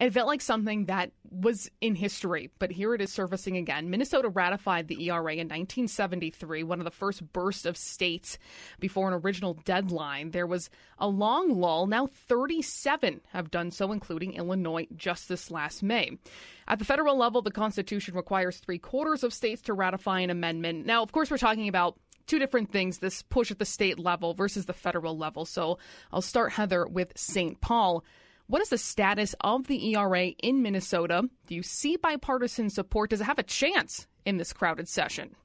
[0.00, 2.50] it felt like something that was in history.
[2.58, 3.90] But here it is surfacing again.
[3.90, 8.38] Minnesota ratified the ERA in 1973, one of the first bursts of states
[8.80, 10.30] before an original deadline.
[10.30, 11.86] There was a long lull.
[11.86, 16.18] Now 37 have done so, including Illinois, just this last May.
[16.66, 20.86] At the federal level, the Constitution requires three quarters of states to ratify an amendment.
[20.86, 24.32] Now, of course, we're talking about two different things this push at the state level
[24.32, 25.44] versus the federal level.
[25.44, 25.78] So
[26.10, 27.60] I'll start, Heather, with St.
[27.60, 28.04] Paul.
[28.50, 31.22] What is the status of the ERA in Minnesota?
[31.46, 33.10] Do you see bipartisan support?
[33.10, 35.36] Does it have a chance in this crowded session?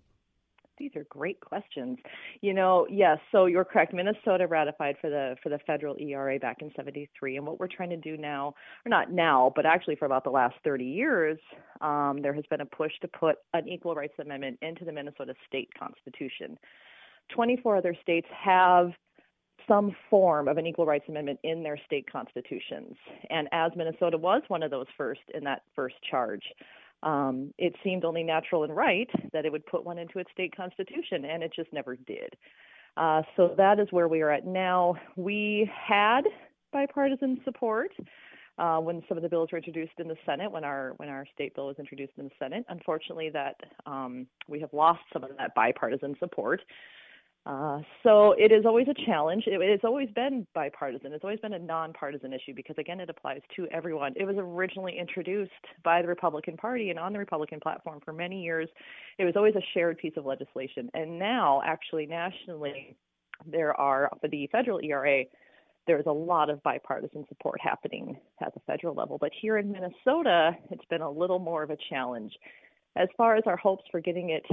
[0.80, 2.00] These are great questions.
[2.42, 3.94] You know, yes, so you're correct.
[3.94, 7.92] Minnesota ratified for the for the federal ERA back in 73 and what we're trying
[7.92, 11.38] to do now, or not now, but actually for about the last 30 years,
[11.82, 15.36] um, there has been a push to put an equal rights amendment into the Minnesota
[15.48, 16.58] state constitution.
[17.30, 18.94] 24 other states have
[19.68, 22.96] some form of an equal rights amendment in their state constitutions.
[23.30, 26.44] And as Minnesota was one of those first in that first charge,
[27.04, 30.56] um, it seemed only natural and right that it would put one into its state
[30.56, 32.36] constitution, and it just never did.
[32.98, 34.96] Uh, so that is where we are at now.
[35.16, 36.22] We had
[36.72, 37.92] bipartisan support
[38.58, 41.26] uh, when some of the bills were introduced in the Senate, when our when our
[41.34, 42.66] state bill was introduced in the Senate.
[42.70, 46.62] Unfortunately, that um, we have lost some of that bipartisan support.
[47.46, 49.44] Uh, so it is always a challenge.
[49.46, 51.14] It, it's always been bipartisan.
[51.14, 54.14] It's always been a nonpartisan issue because, again, it applies to everyone.
[54.16, 55.52] It was originally introduced
[55.84, 58.68] by the Republican Party and on the Republican platform for many years.
[59.20, 60.90] It was always a shared piece of legislation.
[60.96, 62.96] And now, actually, nationally,
[63.46, 65.26] there are, for the federal ERA,
[65.86, 69.20] there's a lot of bipartisan support happening at the federal level.
[69.20, 72.34] But here in Minnesota, it's been a little more of a challenge.
[72.98, 74.44] As far as our hopes for getting it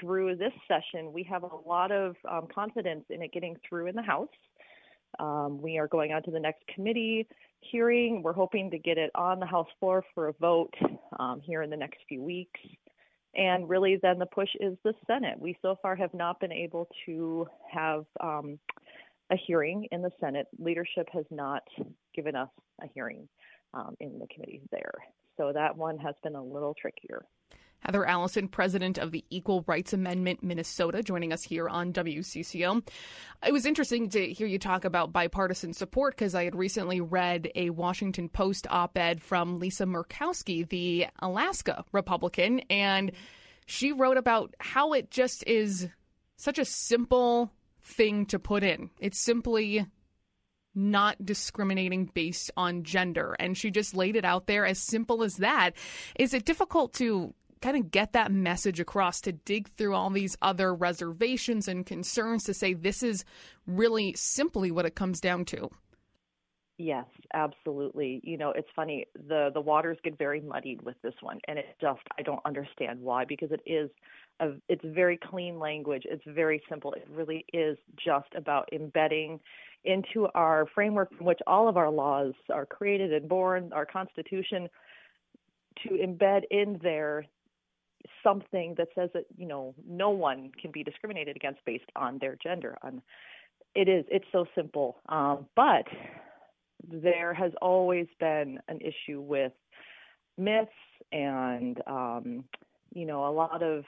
[0.00, 3.94] through this session, we have a lot of um, confidence in it getting through in
[3.94, 4.28] the House.
[5.20, 7.28] Um, we are going on to the next committee
[7.60, 8.22] hearing.
[8.22, 10.74] We're hoping to get it on the House floor for a vote
[11.20, 12.60] um, here in the next few weeks.
[13.36, 15.38] And really, then the push is the Senate.
[15.38, 18.58] We so far have not been able to have um,
[19.30, 20.46] a hearing in the Senate.
[20.58, 21.62] Leadership has not
[22.14, 22.50] given us
[22.82, 23.28] a hearing
[23.72, 24.94] um, in the committee there.
[25.36, 27.24] So that one has been a little trickier.
[27.84, 32.86] Heather Allison, president of the Equal Rights Amendment Minnesota, joining us here on WCCO.
[33.46, 37.50] It was interesting to hear you talk about bipartisan support because I had recently read
[37.54, 43.12] a Washington Post op ed from Lisa Murkowski, the Alaska Republican, and
[43.66, 45.88] she wrote about how it just is
[46.36, 48.90] such a simple thing to put in.
[48.98, 49.86] It's simply
[50.74, 53.36] not discriminating based on gender.
[53.38, 55.72] And she just laid it out there as simple as that.
[56.18, 57.32] Is it difficult to
[57.64, 62.44] kind of get that message across to dig through all these other reservations and concerns
[62.44, 63.24] to say this is
[63.66, 65.70] really simply what it comes down to.
[66.76, 68.20] Yes, absolutely.
[68.22, 69.06] You know, it's funny.
[69.28, 73.00] The the waters get very muddied with this one and it just I don't understand
[73.00, 73.88] why because it is
[74.40, 76.02] a, it's very clean language.
[76.04, 76.92] It's very simple.
[76.92, 79.40] It really is just about embedding
[79.84, 84.68] into our framework from which all of our laws are created and born, our constitution
[85.82, 87.24] to embed in there
[88.24, 92.36] something that says that you know no one can be discriminated against based on their
[92.42, 92.76] gender.
[93.74, 95.84] It is it's so simple, um, but
[96.90, 99.52] there has always been an issue with
[100.36, 100.70] myths
[101.12, 102.44] and um,
[102.92, 103.84] you know a lot of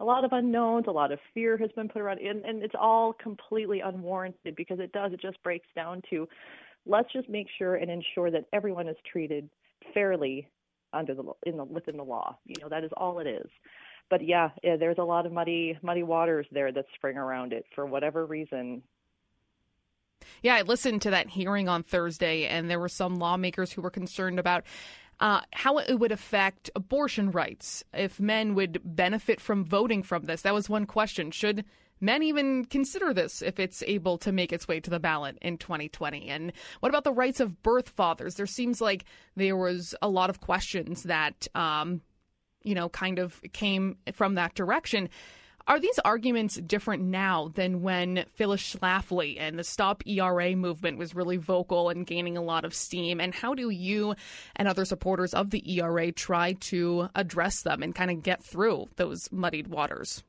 [0.00, 2.74] a lot of unknowns, a lot of fear has been put around, and, and it's
[2.78, 5.12] all completely unwarranted because it does.
[5.12, 6.28] It just breaks down to
[6.86, 9.48] let's just make sure and ensure that everyone is treated
[9.94, 10.48] fairly
[10.92, 12.36] under the in the within the law.
[12.46, 13.48] You know that is all it is.
[14.10, 17.64] But yeah, yeah, there's a lot of muddy muddy waters there that spring around it
[17.74, 18.82] for whatever reason.
[20.42, 23.90] Yeah, I listened to that hearing on Thursday, and there were some lawmakers who were
[23.90, 24.64] concerned about
[25.20, 30.42] uh, how it would affect abortion rights if men would benefit from voting from this.
[30.42, 31.30] That was one question.
[31.30, 31.64] Should
[32.02, 35.56] men even consider this if it's able to make its way to the ballot in
[35.56, 36.28] 2020?
[36.28, 38.34] And what about the rights of birth fathers?
[38.34, 39.04] There seems like
[39.36, 42.02] there was a lot of questions that, um,
[42.64, 45.08] you know, kind of came from that direction.
[45.68, 51.14] Are these arguments different now than when Phyllis Schlafly and the Stop ERA movement was
[51.14, 53.20] really vocal and gaining a lot of steam?
[53.20, 54.16] And how do you
[54.56, 58.88] and other supporters of the ERA try to address them and kind of get through
[58.96, 60.24] those muddied waters?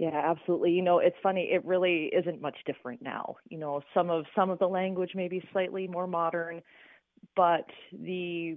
[0.00, 0.72] Yeah, absolutely.
[0.72, 1.50] You know, it's funny.
[1.52, 3.36] It really isn't much different now.
[3.50, 6.62] You know, some of some of the language may be slightly more modern,
[7.36, 8.56] but the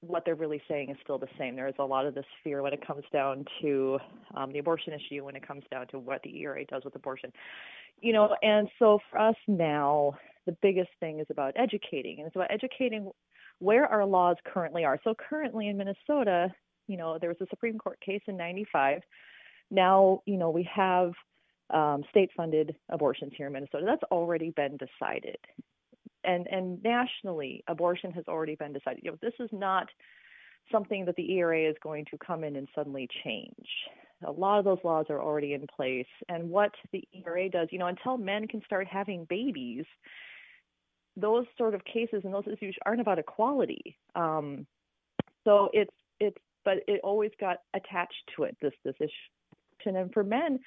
[0.00, 1.56] what they're really saying is still the same.
[1.56, 3.98] There is a lot of this fear when it comes down to
[4.36, 7.32] um, the abortion issue, when it comes down to what the ERA does with abortion.
[8.00, 10.14] You know, and so for us now,
[10.46, 13.10] the biggest thing is about educating, and it's about educating
[13.60, 15.00] where our laws currently are.
[15.04, 16.54] So currently in Minnesota,
[16.88, 19.02] you know, there was a Supreme Court case in '95
[19.70, 21.12] now, you know, we have
[21.70, 23.84] um, state-funded abortions here in Minnesota.
[23.86, 25.38] That's already been decided,
[26.22, 29.00] and and nationally, abortion has already been decided.
[29.02, 29.88] You know, this is not
[30.70, 33.66] something that the ERA is going to come in and suddenly change.
[34.26, 37.78] A lot of those laws are already in place, and what the ERA does, you
[37.78, 39.84] know, until men can start having babies,
[41.16, 43.96] those sort of cases and those issues aren't about equality.
[44.14, 44.66] Um,
[45.44, 49.10] so it's it's but it always got attached to it this this issue
[49.86, 50.58] And for men,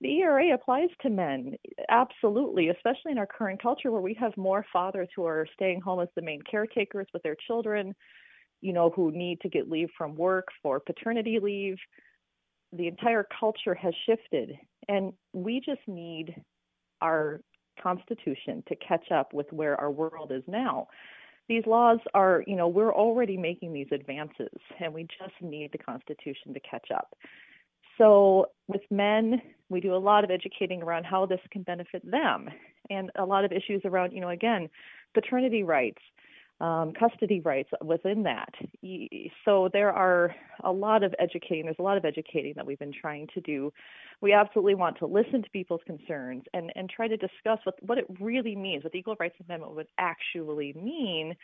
[0.00, 1.56] the ERA applies to men,
[1.88, 6.00] absolutely, especially in our current culture where we have more fathers who are staying home
[6.00, 7.94] as the main caretakers with their children,
[8.60, 11.76] you know, who need to get leave from work for paternity leave.
[12.72, 16.34] The entire culture has shifted, and we just need
[17.00, 17.40] our
[17.80, 20.88] Constitution to catch up with where our world is now.
[21.48, 24.48] These laws are, you know, we're already making these advances,
[24.80, 27.14] and we just need the Constitution to catch up.
[27.98, 32.48] So, with men, we do a lot of educating around how this can benefit them,
[32.90, 34.68] and a lot of issues around, you know, again,
[35.14, 36.02] paternity rights,
[36.60, 38.52] um, custody rights within that.
[39.44, 41.64] So there are a lot of educating.
[41.64, 43.72] There's a lot of educating that we've been trying to do.
[44.20, 47.98] We absolutely want to listen to people's concerns and and try to discuss what what
[47.98, 51.34] it really means, what the Equal Rights Amendment would actually mean.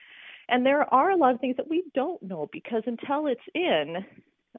[0.49, 4.05] And there are a lot of things that we don't know because until it's in,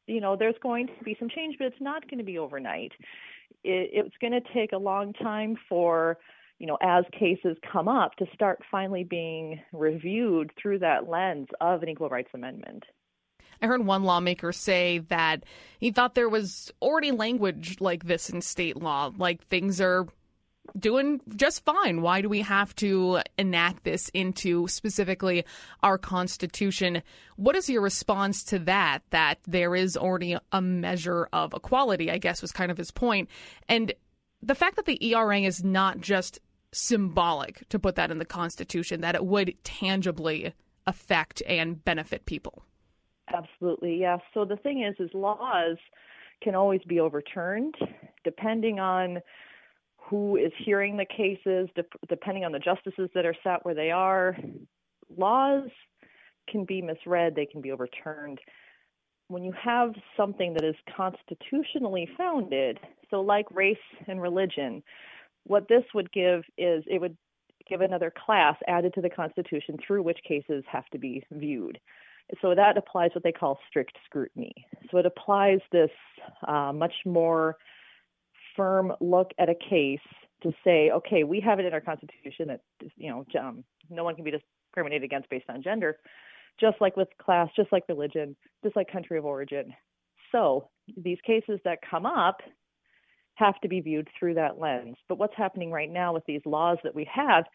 [0.08, 2.91] you know, there's going to be some change, but it's not going to be overnight.
[3.63, 6.17] It, it's going to take a long time for
[6.62, 11.82] you know, as cases come up, to start finally being reviewed through that lens of
[11.82, 12.84] an equal rights amendment.
[13.63, 15.43] I heard one lawmaker say that
[15.80, 20.06] he thought there was already language like this in state law, like things are
[20.78, 22.02] doing just fine.
[22.02, 25.46] Why do we have to enact this into specifically
[25.84, 27.02] our Constitution?
[27.36, 29.00] What is your response to that?
[29.10, 33.30] That there is already a measure of equality, I guess was kind of his point.
[33.68, 33.94] And
[34.42, 36.40] the fact that the ERA is not just
[36.72, 40.54] symbolic to put that in the Constitution, that it would tangibly
[40.88, 42.64] affect and benefit people.
[43.34, 44.20] Absolutely, yes.
[44.34, 45.78] So the thing is, is laws
[46.42, 47.76] can always be overturned
[48.24, 49.20] depending on
[50.12, 53.91] who is hearing the cases, de- depending on the justices that are sat where they
[53.91, 54.36] are.
[55.17, 55.69] Laws
[56.50, 58.39] can be misread, they can be overturned.
[59.30, 62.78] When you have something that is constitutionally founded,
[63.10, 63.78] so like race
[64.10, 64.84] and religion,
[65.45, 67.15] what this would give is it would
[67.69, 71.80] give another class added to the Constitution through which cases have to be viewed.
[72.41, 74.54] So that applies what they call strict scrutiny.
[74.91, 75.89] So it applies this
[76.45, 77.56] uh, much more
[78.62, 80.00] firm look at a case
[80.43, 82.62] to say, okay, we have it in our Constitution that
[82.95, 85.97] you know um, no one can be discriminated against based on gender,
[86.60, 89.74] just like with class, just like religion, just like country of origin.
[90.32, 92.38] So these cases that come up
[93.36, 94.95] have to be viewed through that lens.
[95.10, 97.45] But what's happening right now with these laws that we have,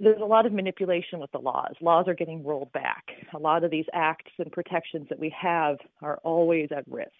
[0.00, 1.74] there's a lot of manipulation with the laws.
[1.82, 3.04] Laws are getting rolled back.
[3.34, 7.10] A lot of these acts and protections that we have are always at risk.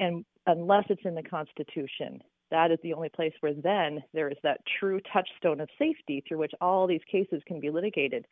[0.00, 4.38] And unless it's in the Constitution, that is the only place where then there is
[4.42, 8.26] that true touchstone of safety through which all these cases can be litigated.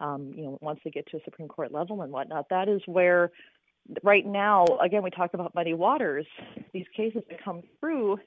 [0.00, 2.80] Um, you know, once they get to a Supreme Court level and whatnot, that is
[2.86, 3.30] where
[4.02, 6.26] right now, again, we talk about muddy waters.
[6.72, 8.18] These cases that come through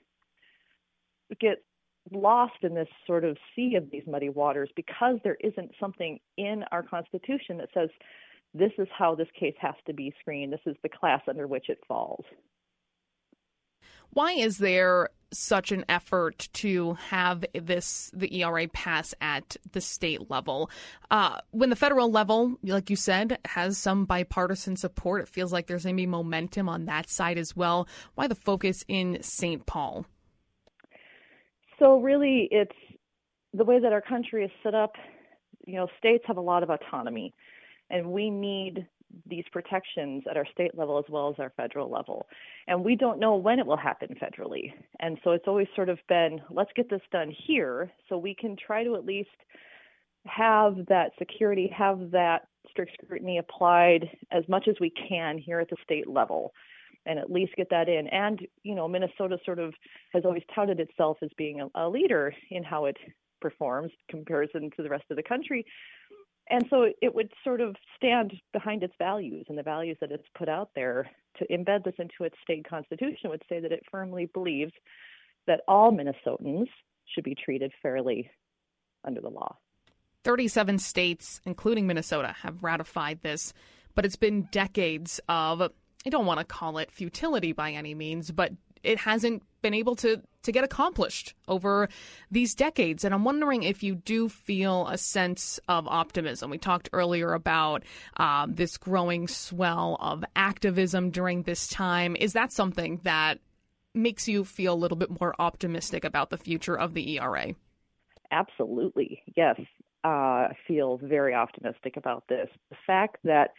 [1.42, 1.64] get
[2.12, 6.64] lost in this sort of sea of these muddy waters because there isn't something in
[6.72, 7.90] our Constitution that says
[8.54, 11.68] this is how this case has to be screened, this is the class under which
[11.68, 12.24] it falls.
[14.16, 20.32] Why is there such an effort to have this the ERA pass at the state
[20.32, 20.70] level?
[21.12, 25.68] Uh, when the federal level, like you said, has some bipartisan support, it feels like
[25.68, 27.90] there's going to be momentum on that side as well.
[28.14, 29.66] Why the focus in St.
[29.66, 30.06] Paul?
[31.78, 32.72] So really, it's
[33.54, 34.94] the way that our country is set up.
[35.68, 37.34] You know, states have a lot of autonomy,
[37.90, 38.88] and we need
[39.26, 42.28] these protections at our state level as well as our federal level.
[42.68, 44.74] And we don't know when it will happen federally.
[45.00, 48.56] And so it's always sort of been let's get this done here so we can
[48.56, 49.30] try to at least
[50.26, 55.70] have that security, have that strict scrutiny applied as much as we can here at
[55.70, 56.52] the state level
[57.06, 58.08] and at least get that in.
[58.08, 59.74] And, you know, Minnesota sort of
[60.12, 62.98] has always touted itself as being a, a leader in how it
[63.42, 65.66] performs comparison to the rest of the country
[66.50, 70.28] and so it would sort of stand behind its values and the values that it's
[70.38, 74.30] put out there to embed this into its state constitution would say that it firmly
[74.34, 74.72] believes
[75.48, 76.68] that all Minnesotans
[77.14, 78.30] should be treated fairly
[79.04, 79.58] under the law.
[80.24, 83.54] 37 states, including Minnesota, have ratified this,
[83.94, 88.32] but it's been decades of, I don't want to call it futility by any means,
[88.32, 88.52] but
[88.84, 91.90] it hasn't been able to to get accomplished over
[92.30, 93.04] these decades.
[93.04, 96.52] And I'm wondering if you do feel a sense of optimism.
[96.52, 97.82] We talked earlier about
[98.18, 102.16] um, this growing swell of activism during this time.
[102.16, 103.40] Is that something that
[103.96, 107.56] makes you feel a little bit more optimistic about the future of the ERA?
[108.30, 109.60] Absolutely, yes.
[110.04, 112.50] Uh, I feel very optimistic about this.
[112.70, 113.50] The fact that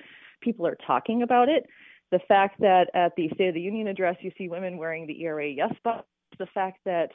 [0.41, 1.67] people are talking about it
[2.11, 5.23] the fact that at the State of the Union address you see women wearing the
[5.23, 6.05] ERA yes button,
[6.39, 7.11] the fact that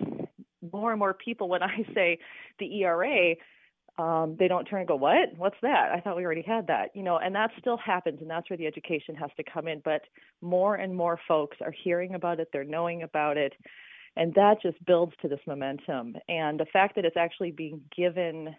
[0.72, 2.20] more and more people, when I say
[2.60, 3.36] the ERA,
[3.98, 5.34] um, they don't turn and go, "What?
[5.36, 5.92] What's that?
[5.92, 8.58] I thought we already had that." You know, and that still happens, and that's where
[8.58, 9.82] the education has to come in.
[9.84, 10.02] But
[10.42, 13.54] more and more folks are hearing about it, they're knowing about it,
[14.16, 16.16] and that just builds to this momentum.
[16.30, 18.56] And the fact that it's actually being given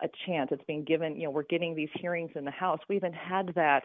[0.00, 1.16] a chance, it's being given.
[1.16, 2.80] You know, we're getting these hearings in the House.
[2.88, 3.84] We haven't had that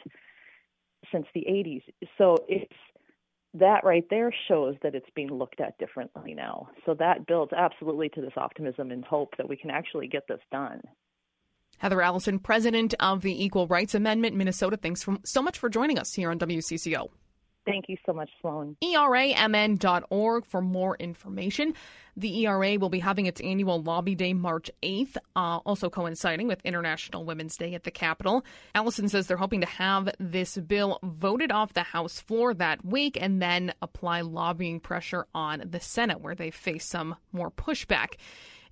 [1.11, 1.83] since the 80s,
[2.17, 2.73] so it's
[3.53, 6.69] that right there shows that it's being looked at differently now.
[6.85, 10.39] So that builds absolutely to this optimism and hope that we can actually get this
[10.51, 10.81] done.
[11.77, 15.99] Heather Allison, president of the Equal Rights Amendment Minnesota, thanks for, so much for joining
[15.99, 17.09] us here on WCCO.
[17.65, 18.75] Thank you so much, Sloan.
[18.83, 21.73] ERAMN.org for more information.
[22.15, 26.61] The ERA will be having its annual Lobby Day March 8th, uh, also coinciding with
[26.63, 28.45] International Women's Day at the Capitol.
[28.75, 33.17] Allison says they're hoping to have this bill voted off the House floor that week
[33.19, 38.15] and then apply lobbying pressure on the Senate, where they face some more pushback.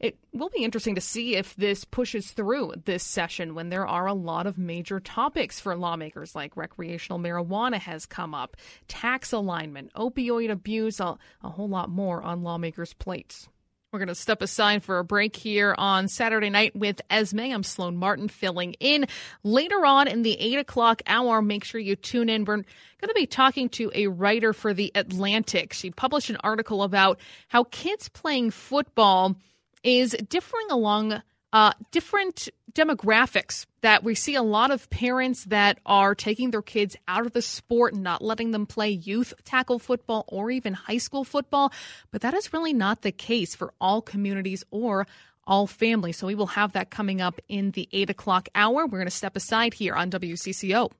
[0.02, 4.08] It will be interesting to see if this pushes through this session when there are
[4.08, 9.94] a lot of major topics for lawmakers, like recreational marijuana has come up, tax alignment,
[9.94, 13.48] opioid abuse, a, a whole lot more on lawmakers' plates.
[13.92, 17.42] We're going to step aside for a break here on Saturday night with Esme.
[17.42, 19.06] I'm Sloan Martin filling in.
[19.44, 22.46] Later on in the 8 o'clock hour, make sure you tune in.
[22.46, 22.66] We're going
[23.10, 25.74] to be talking to a writer for The Atlantic.
[25.74, 29.36] She published an article about how kids playing football
[29.84, 31.22] is differing along
[31.54, 36.96] uh, different demographics that we see a lot of parents that are taking their kids
[37.08, 41.24] out of the sport not letting them play youth tackle football or even high school
[41.24, 41.74] football.
[42.12, 45.08] But that is really not the case for all communities or
[45.46, 46.18] all families.
[46.18, 48.86] So we will have that coming up in the eight o'clock hour.
[48.86, 50.92] We're going to step aside here on WCCO.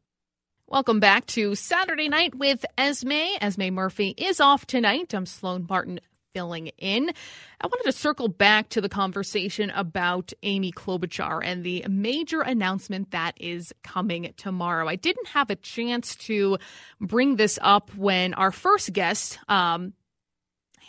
[0.68, 3.38] Welcome back to Saturday night with Esme.
[3.42, 5.14] Esme Murphy is off tonight.
[5.14, 6.00] I'm Sloan Martin
[6.34, 7.12] filling in.
[7.60, 13.12] I wanted to circle back to the conversation about Amy Klobuchar and the major announcement
[13.12, 14.88] that is coming tomorrow.
[14.88, 16.58] I didn't have a chance to
[17.00, 19.94] bring this up when our first guest, um,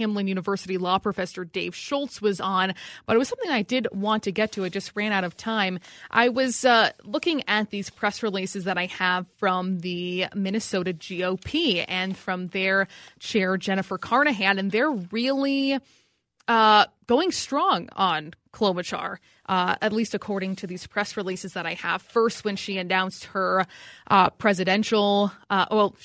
[0.03, 2.74] Hamline University law professor Dave Schultz was on,
[3.07, 4.64] but it was something I did want to get to.
[4.64, 5.78] I just ran out of time.
[6.11, 11.84] I was uh, looking at these press releases that I have from the Minnesota GOP
[11.88, 12.88] and from their
[13.18, 15.78] chair, Jennifer Carnahan, and they're really
[16.48, 21.74] uh, going strong on Klobuchar, uh, at least according to these press releases that I
[21.74, 22.03] have.
[22.03, 23.66] First, when she announced her
[24.09, 25.96] uh, presidential, uh, well,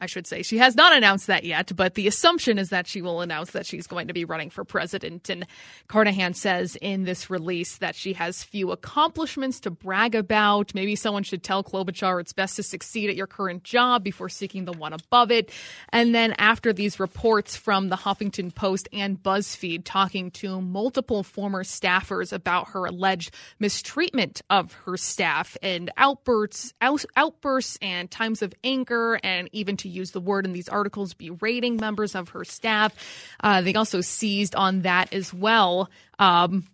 [0.00, 0.42] I should say.
[0.42, 3.66] She has not announced that yet, but the assumption is that she will announce that
[3.66, 5.28] she's going to be running for president.
[5.28, 5.46] And
[5.88, 10.74] Carnahan says in this release that she has few accomplishments to brag about.
[10.74, 14.64] Maybe someone should tell Klobuchar it's best to succeed at your current job before seeking
[14.64, 15.50] the one above it.
[15.90, 21.64] And then after these reports from the Huffington Post and BuzzFeed talking to multiple former
[21.64, 28.54] staffers about her alleged mistreatment of her staff and outbursts, out, outbursts and times of
[28.62, 32.94] anger and even to use the word in these articles, berating members of her staff.
[33.40, 35.90] Uh, they also seized on that as well.
[36.18, 36.66] Um,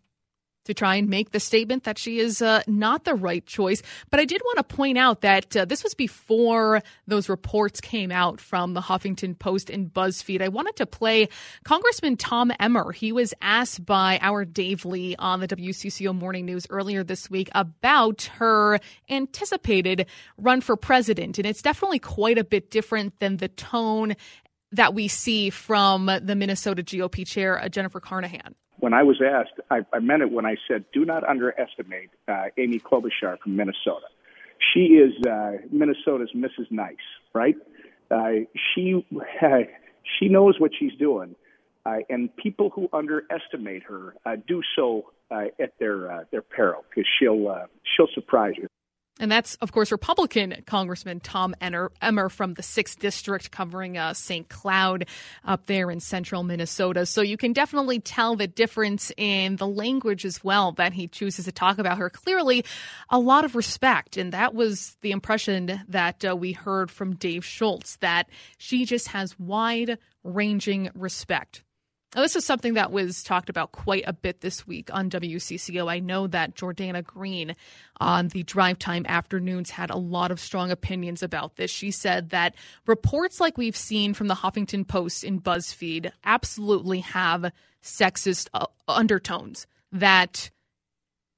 [0.64, 3.82] to try and make the statement that she is uh, not the right choice.
[4.10, 8.10] But I did want to point out that uh, this was before those reports came
[8.10, 10.42] out from the Huffington Post and BuzzFeed.
[10.42, 11.28] I wanted to play
[11.64, 12.92] Congressman Tom Emmer.
[12.92, 17.50] He was asked by our Dave Lee on the WCCO Morning News earlier this week
[17.54, 20.06] about her anticipated
[20.38, 21.38] run for president.
[21.38, 24.14] And it's definitely quite a bit different than the tone
[24.72, 29.60] that we see from the Minnesota GOP chair, uh, Jennifer Carnahan when I was asked,
[29.70, 34.06] I, I meant it when I said, do not underestimate uh, Amy Klobuchar from Minnesota.
[34.72, 36.70] She is uh, Minnesota's Mrs.
[36.70, 36.96] Nice,
[37.34, 37.56] right?
[38.10, 38.44] Uh,
[38.74, 39.04] she
[40.18, 41.34] she knows what she's doing,
[41.86, 46.84] uh, and people who underestimate her uh, do so uh, at their uh, their peril
[46.88, 47.66] because she'll uh,
[47.96, 48.68] she'll surprise you.
[49.20, 54.48] And that's, of course, Republican Congressman Tom Emmer from the 6th District covering uh, St.
[54.48, 55.06] Cloud
[55.44, 57.06] up there in central Minnesota.
[57.06, 61.44] So you can definitely tell the difference in the language as well that he chooses
[61.44, 62.10] to talk about her.
[62.10, 62.64] Clearly,
[63.08, 64.16] a lot of respect.
[64.16, 69.08] And that was the impression that uh, we heard from Dave Schultz that she just
[69.08, 71.62] has wide ranging respect
[72.14, 75.90] now, this is something that was talked about quite a bit this week on WCCO.
[75.90, 77.56] I know that Jordana Green
[78.00, 81.72] on the drive time afternoons had a lot of strong opinions about this.
[81.72, 82.54] She said that
[82.86, 87.50] reports like we've seen from the Huffington Post in BuzzFeed absolutely have
[87.82, 90.50] sexist uh, undertones, that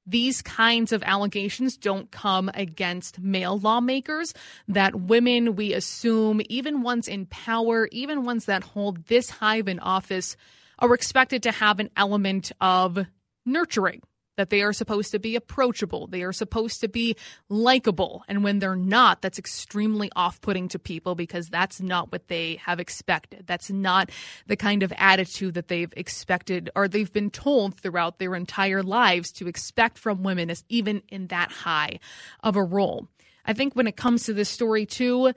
[0.07, 4.33] these kinds of allegations don't come against male lawmakers,
[4.69, 9.69] that women, we assume, even ones in power, even ones that hold this high of
[9.69, 10.37] an office,
[10.79, 13.07] are expected to have an element of
[13.45, 14.03] nurturing
[14.37, 17.17] that they are supposed to be approachable, they are supposed to be
[17.49, 18.23] likable.
[18.29, 22.57] And when they're not, that's extremely off putting to people because that's not what they
[22.57, 23.47] have expected.
[23.47, 24.11] That's not
[24.47, 29.33] the kind of attitude that they've expected or they've been told throughout their entire lives
[29.33, 31.99] to expect from women, even in that high
[32.41, 33.09] of a role.
[33.45, 35.33] I think when it comes to this story, too,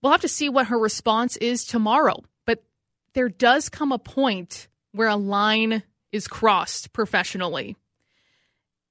[0.00, 2.22] we'll have to see what her response is tomorrow.
[2.46, 2.62] But
[3.14, 5.82] there does come a point where a line
[6.12, 7.76] is crossed professionally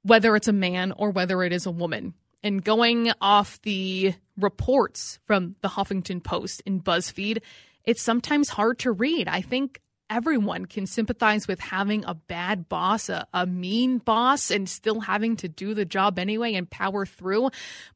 [0.04, 2.14] whether it's a man or whether it is a woman.
[2.43, 7.41] And going off the reports from the Huffington Post and BuzzFeed,
[7.86, 9.28] it's sometimes hard to read.
[9.28, 14.68] I think everyone can sympathize with having a bad boss, a, a, mean boss, and
[14.68, 17.49] still having to do the job anyway and power through.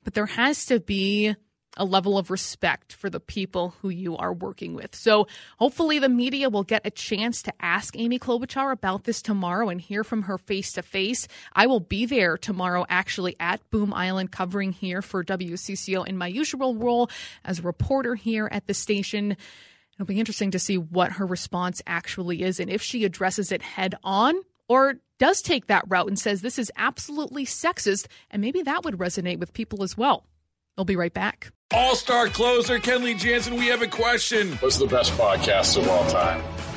[0.03, 1.36] But there has to be
[1.78, 4.96] a level of respect for the people who you are working with.
[4.96, 9.70] So hopefully the media will get a chance to ask Amy Klobuchar about this tomorrow
[9.70, 11.28] and hear from her face to face.
[11.54, 16.28] I will be there tomorrow actually at Boom Island covering here for WCCO in my
[16.28, 17.10] usual role
[17.46, 19.38] as a reporter here at the station.
[19.96, 23.62] It'll be interesting to see what her response actually is and if she addresses it
[23.62, 24.36] head on
[24.68, 28.98] or does take that route and says this is absolutely sexist, and maybe that would
[28.98, 30.26] resonate with people as well.
[30.78, 31.52] We'll be right back.
[31.74, 34.54] All star closer Kenley Jansen, we have a question.
[34.58, 36.42] What's the best podcast of all time?